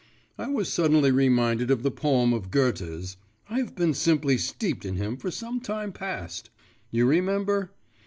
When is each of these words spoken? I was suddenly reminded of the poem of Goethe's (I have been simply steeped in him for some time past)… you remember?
I 0.35 0.47
was 0.47 0.67
suddenly 0.73 1.11
reminded 1.11 1.69
of 1.69 1.83
the 1.83 1.91
poem 1.91 2.33
of 2.33 2.49
Goethe's 2.49 3.17
(I 3.51 3.59
have 3.59 3.75
been 3.75 3.93
simply 3.93 4.35
steeped 4.35 4.83
in 4.83 4.95
him 4.95 5.15
for 5.15 5.29
some 5.29 5.59
time 5.59 5.91
past)… 5.91 6.49
you 6.89 7.05
remember? 7.05 7.69